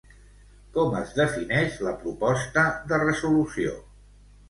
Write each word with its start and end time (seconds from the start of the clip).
Com 0.77 0.95
es 1.01 1.11
defineix 1.19 1.77
la 1.89 1.95
proposta 2.01 2.67
de 2.91 3.03
resolució? 3.07 3.81